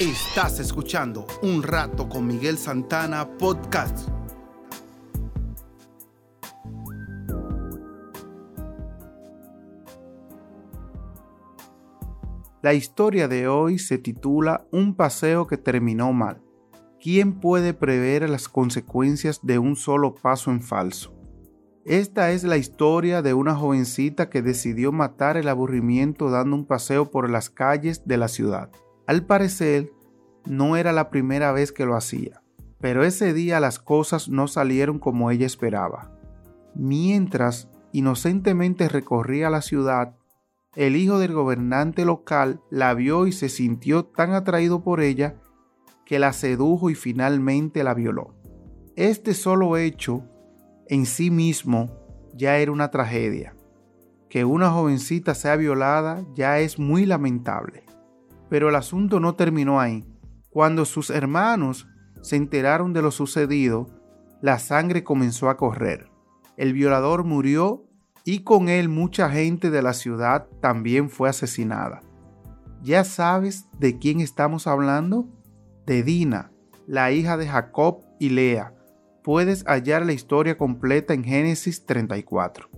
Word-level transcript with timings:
Estás 0.00 0.58
escuchando 0.60 1.26
Un 1.42 1.62
Rato 1.62 2.08
con 2.08 2.26
Miguel 2.26 2.56
Santana 2.56 3.36
Podcast. 3.36 4.08
La 12.62 12.72
historia 12.72 13.28
de 13.28 13.46
hoy 13.46 13.78
se 13.78 13.98
titula 13.98 14.66
Un 14.72 14.94
paseo 14.94 15.46
que 15.46 15.58
terminó 15.58 16.14
mal. 16.14 16.40
¿Quién 16.98 17.38
puede 17.38 17.74
prever 17.74 18.26
las 18.30 18.48
consecuencias 18.48 19.40
de 19.42 19.58
un 19.58 19.76
solo 19.76 20.14
paso 20.14 20.50
en 20.50 20.62
falso? 20.62 21.12
Esta 21.84 22.30
es 22.30 22.42
la 22.42 22.56
historia 22.56 23.20
de 23.20 23.34
una 23.34 23.54
jovencita 23.54 24.30
que 24.30 24.40
decidió 24.40 24.92
matar 24.92 25.36
el 25.36 25.46
aburrimiento 25.46 26.30
dando 26.30 26.56
un 26.56 26.64
paseo 26.64 27.10
por 27.10 27.28
las 27.28 27.50
calles 27.50 28.06
de 28.06 28.16
la 28.16 28.28
ciudad. 28.28 28.70
Al 29.10 29.26
parecer, 29.26 29.92
no 30.46 30.76
era 30.76 30.92
la 30.92 31.10
primera 31.10 31.50
vez 31.50 31.72
que 31.72 31.84
lo 31.84 31.96
hacía, 31.96 32.44
pero 32.78 33.02
ese 33.02 33.34
día 33.34 33.58
las 33.58 33.80
cosas 33.80 34.28
no 34.28 34.46
salieron 34.46 35.00
como 35.00 35.32
ella 35.32 35.46
esperaba. 35.46 36.16
Mientras 36.76 37.68
inocentemente 37.90 38.88
recorría 38.88 39.50
la 39.50 39.62
ciudad, 39.62 40.14
el 40.76 40.94
hijo 40.94 41.18
del 41.18 41.32
gobernante 41.32 42.04
local 42.04 42.60
la 42.70 42.94
vio 42.94 43.26
y 43.26 43.32
se 43.32 43.48
sintió 43.48 44.04
tan 44.04 44.32
atraído 44.32 44.84
por 44.84 45.00
ella 45.00 45.34
que 46.06 46.20
la 46.20 46.32
sedujo 46.32 46.88
y 46.88 46.94
finalmente 46.94 47.82
la 47.82 47.94
violó. 47.94 48.36
Este 48.94 49.34
solo 49.34 49.76
hecho 49.76 50.22
en 50.86 51.04
sí 51.04 51.32
mismo 51.32 51.90
ya 52.32 52.58
era 52.58 52.70
una 52.70 52.92
tragedia. 52.92 53.56
Que 54.28 54.44
una 54.44 54.70
jovencita 54.70 55.34
sea 55.34 55.56
violada 55.56 56.24
ya 56.36 56.60
es 56.60 56.78
muy 56.78 57.06
lamentable. 57.06 57.89
Pero 58.50 58.68
el 58.68 58.74
asunto 58.74 59.20
no 59.20 59.36
terminó 59.36 59.80
ahí. 59.80 60.04
Cuando 60.50 60.84
sus 60.84 61.08
hermanos 61.08 61.88
se 62.20 62.36
enteraron 62.36 62.92
de 62.92 63.00
lo 63.00 63.12
sucedido, 63.12 63.86
la 64.42 64.58
sangre 64.58 65.04
comenzó 65.04 65.48
a 65.48 65.56
correr. 65.56 66.10
El 66.56 66.74
violador 66.74 67.24
murió 67.24 67.86
y 68.24 68.42
con 68.42 68.68
él 68.68 68.88
mucha 68.88 69.30
gente 69.30 69.70
de 69.70 69.80
la 69.80 69.94
ciudad 69.94 70.46
también 70.60 71.08
fue 71.08 71.28
asesinada. 71.28 72.02
¿Ya 72.82 73.04
sabes 73.04 73.68
de 73.78 73.98
quién 73.98 74.20
estamos 74.20 74.66
hablando? 74.66 75.28
De 75.86 76.02
Dina, 76.02 76.52
la 76.86 77.12
hija 77.12 77.36
de 77.36 77.46
Jacob 77.46 78.02
y 78.18 78.30
Lea. 78.30 78.74
Puedes 79.22 79.64
hallar 79.64 80.04
la 80.04 80.12
historia 80.12 80.58
completa 80.58 81.14
en 81.14 81.24
Génesis 81.24 81.84
34. 81.86 82.68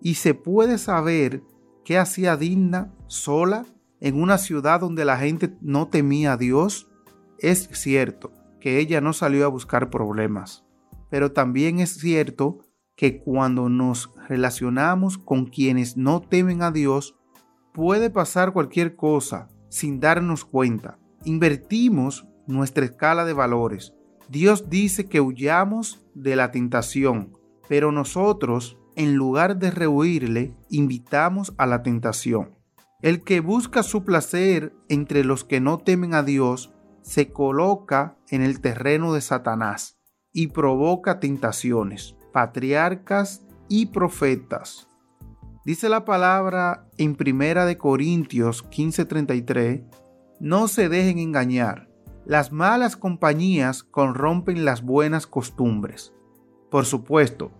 Y 0.00 0.14
se 0.14 0.34
puede 0.34 0.78
saber 0.78 1.42
qué 1.84 1.98
hacía 1.98 2.36
Dina 2.36 2.92
sola 3.08 3.66
en 4.02 4.20
una 4.20 4.36
ciudad 4.36 4.80
donde 4.80 5.04
la 5.04 5.16
gente 5.16 5.56
no 5.60 5.86
temía 5.86 6.32
a 6.32 6.36
Dios, 6.36 6.90
es 7.38 7.68
cierto 7.72 8.32
que 8.60 8.80
ella 8.80 9.00
no 9.00 9.12
salió 9.12 9.44
a 9.44 9.48
buscar 9.48 9.90
problemas, 9.90 10.64
pero 11.08 11.30
también 11.30 11.78
es 11.78 11.94
cierto 11.98 12.58
que 12.96 13.22
cuando 13.22 13.68
nos 13.68 14.10
relacionamos 14.28 15.18
con 15.18 15.46
quienes 15.46 15.96
no 15.96 16.20
temen 16.20 16.62
a 16.62 16.72
Dios, 16.72 17.14
puede 17.72 18.10
pasar 18.10 18.52
cualquier 18.52 18.96
cosa 18.96 19.48
sin 19.68 20.00
darnos 20.00 20.44
cuenta. 20.44 20.98
Invertimos 21.24 22.26
nuestra 22.48 22.84
escala 22.84 23.24
de 23.24 23.34
valores. 23.34 23.94
Dios 24.28 24.68
dice 24.68 25.08
que 25.08 25.20
huyamos 25.20 26.04
de 26.14 26.34
la 26.34 26.50
tentación, 26.50 27.38
pero 27.68 27.92
nosotros, 27.92 28.78
en 28.96 29.14
lugar 29.14 29.58
de 29.58 29.70
rehuirle, 29.70 30.56
invitamos 30.70 31.54
a 31.56 31.66
la 31.66 31.84
tentación. 31.84 32.61
El 33.02 33.24
que 33.24 33.40
busca 33.40 33.82
su 33.82 34.04
placer 34.04 34.72
entre 34.88 35.24
los 35.24 35.42
que 35.42 35.60
no 35.60 35.78
temen 35.78 36.14
a 36.14 36.22
Dios 36.22 36.72
se 37.02 37.32
coloca 37.32 38.16
en 38.28 38.42
el 38.42 38.60
terreno 38.60 39.12
de 39.12 39.20
Satanás 39.20 39.98
y 40.32 40.46
provoca 40.46 41.18
tentaciones, 41.18 42.14
patriarcas 42.32 43.44
y 43.68 43.86
profetas. 43.86 44.86
Dice 45.64 45.88
la 45.88 46.04
palabra 46.04 46.86
en 46.96 47.16
Primera 47.16 47.66
de 47.66 47.76
Corintios 47.76 48.64
15:33, 48.70 49.82
no 50.38 50.68
se 50.68 50.88
dejen 50.88 51.18
engañar, 51.18 51.88
las 52.24 52.52
malas 52.52 52.96
compañías 52.96 53.82
corrompen 53.82 54.64
las 54.64 54.82
buenas 54.82 55.26
costumbres. 55.26 56.14
Por 56.70 56.84
supuesto, 56.84 57.50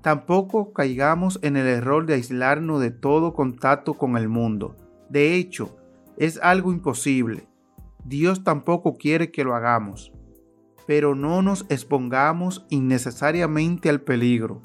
tampoco 0.00 0.72
caigamos 0.72 1.40
en 1.42 1.56
el 1.56 1.66
error 1.66 2.06
de 2.06 2.14
aislarnos 2.14 2.80
de 2.80 2.92
todo 2.92 3.34
contacto 3.34 3.94
con 3.94 4.16
el 4.16 4.28
mundo 4.28 4.76
de 5.12 5.34
hecho, 5.34 5.76
es 6.16 6.40
algo 6.42 6.72
imposible. 6.72 7.46
Dios 8.02 8.44
tampoco 8.44 8.96
quiere 8.96 9.30
que 9.30 9.44
lo 9.44 9.54
hagamos. 9.54 10.10
Pero 10.86 11.14
no 11.14 11.42
nos 11.42 11.66
expongamos 11.68 12.64
innecesariamente 12.70 13.90
al 13.90 14.00
peligro. 14.00 14.62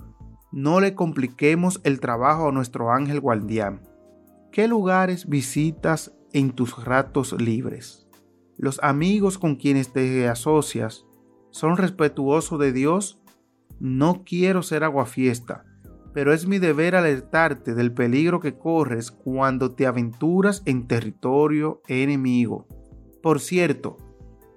No 0.54 0.80
le 0.80 0.96
compliquemos 0.96 1.82
el 1.84 2.00
trabajo 2.00 2.48
a 2.48 2.52
nuestro 2.54 2.94
ángel 2.94 3.20
guardián. 3.20 3.82
¿Qué 4.54 4.70
lugares 4.70 5.28
visitas 5.28 6.14
en 6.32 6.52
tus 6.52 6.82
ratos 6.82 7.34
libres? 7.34 8.08
¿Los 8.58 8.80
amigos 8.82 9.38
con 9.38 9.58
quienes 9.58 9.92
te 9.92 10.30
asocias 10.30 11.06
son 11.52 11.76
respetuosos 11.76 12.58
de 12.58 12.72
Dios? 12.72 13.22
No 13.82 14.24
quiero 14.24 14.64
ser 14.64 14.86
aguafiesta 14.86 15.66
pero 16.18 16.34
es 16.34 16.48
mi 16.48 16.58
deber 16.58 16.96
alertarte 16.96 17.76
del 17.76 17.94
peligro 17.94 18.40
que 18.40 18.58
corres 18.58 19.12
cuando 19.12 19.76
te 19.76 19.86
aventuras 19.86 20.64
en 20.66 20.88
territorio 20.88 21.84
enemigo. 21.88 22.66
Por 23.22 23.40
cierto, 23.40 23.98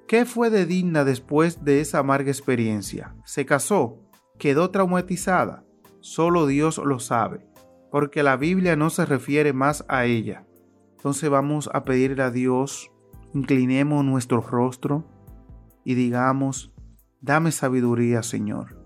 ¿qué 0.09 0.25
fue 0.25 0.49
de 0.49 0.65
Digna 0.65 1.05
después 1.05 1.63
de 1.63 1.83
esa 1.83 1.99
amarga 1.99 2.31
experiencia? 2.31 3.15
¿Se 3.27 3.45
casó? 3.45 3.99
¿Quedó 4.39 4.71
traumatizada? 4.71 5.67
Solo 6.01 6.47
Dios 6.47 6.79
lo 6.79 6.99
sabe, 6.99 7.47
porque 7.91 8.23
la 8.23 8.39
Biblia 8.39 8.75
no 8.75 8.89
se 8.89 9.05
refiere 9.05 9.53
más 9.53 9.85
a 9.87 10.07
ella. 10.07 10.47
Entonces 10.93 11.29
vamos 11.29 11.69
a 11.75 11.85
pedirle 11.85 12.23
a 12.23 12.31
Dios, 12.31 12.91
inclinemos 13.35 14.03
nuestro 14.03 14.41
rostro 14.41 15.05
y 15.85 15.93
digamos, 15.93 16.73
dame 17.21 17.53
sabiduría, 17.53 18.23
Señor 18.23 18.80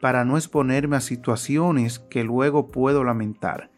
para 0.00 0.24
no 0.24 0.36
exponerme 0.36 0.96
a 0.96 1.00
situaciones 1.00 1.98
que 1.98 2.24
luego 2.24 2.68
puedo 2.68 3.04
lamentar. 3.04 3.70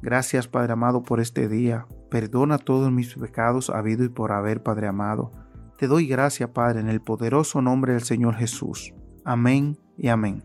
Gracias, 0.00 0.48
Padre 0.48 0.74
amado, 0.74 1.02
por 1.02 1.20
este 1.20 1.48
día. 1.48 1.86
Perdona 2.10 2.58
todos 2.58 2.92
mis 2.92 3.14
pecados 3.14 3.70
habido 3.70 4.04
y 4.04 4.08
por 4.08 4.32
haber, 4.32 4.62
Padre 4.62 4.86
amado. 4.86 5.32
Te 5.78 5.86
doy 5.86 6.06
gracias, 6.06 6.50
Padre, 6.50 6.80
en 6.80 6.88
el 6.88 7.00
poderoso 7.00 7.60
nombre 7.60 7.94
del 7.94 8.02
Señor 8.02 8.36
Jesús. 8.36 8.94
Amén 9.24 9.78
y 9.96 10.08
amén. 10.08 10.44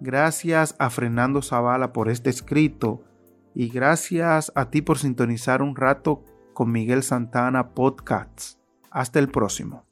Gracias 0.00 0.76
a 0.78 0.90
Fernando 0.90 1.42
Zavala 1.42 1.92
por 1.92 2.08
este 2.08 2.30
escrito 2.30 3.02
y 3.54 3.68
gracias 3.68 4.52
a 4.54 4.70
ti 4.70 4.82
por 4.82 4.98
sintonizar 4.98 5.62
un 5.62 5.74
rato 5.74 6.24
con 6.54 6.70
Miguel 6.70 7.02
Santana 7.02 7.70
Podcasts. 7.70 8.58
Hasta 8.90 9.18
el 9.18 9.28
próximo. 9.28 9.87